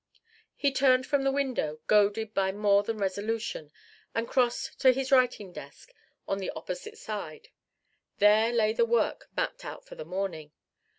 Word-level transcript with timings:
He 0.55 0.71
turned 0.71 1.05
from 1.05 1.21
the 1.23 1.31
window, 1.31 1.79
goaded 1.85 2.33
by 2.33 2.51
more 2.51 2.81
than 2.81 2.97
resolution, 2.97 3.71
and 4.15 4.27
crossed 4.27 4.79
to 4.79 4.91
his 4.91 5.11
writing 5.11 5.53
desk 5.53 5.93
on 6.27 6.39
the 6.39 6.49
opposite 6.55 6.97
side: 6.97 7.49
there 8.17 8.51
lay 8.51 8.73
the 8.73 8.83
work 8.83 9.29
mapped 9.37 9.63
out 9.63 9.85
for 9.85 9.93
the 9.93 10.03
morning. 10.03 10.53